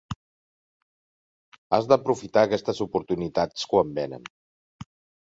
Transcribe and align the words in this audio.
Has 1.77 1.91
d'aprofitar 1.91 2.47
aquestes 2.49 2.83
oportunitats 2.89 3.71
quan 3.75 3.97
venen. 4.03 4.29